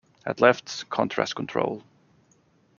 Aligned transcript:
At 0.25 0.41
left, 0.41 0.89
contrast 0.89 1.35
control. 1.35 1.83